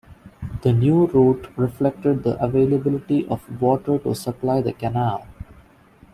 The 0.63 0.73
new 0.73 1.05
route 1.05 1.47
reflected 1.55 2.23
the 2.23 2.35
availability 2.43 3.27
of 3.27 3.61
water 3.61 3.99
to 3.99 4.15
supply 4.15 4.59
the 4.59 4.73
canal. 4.73 5.27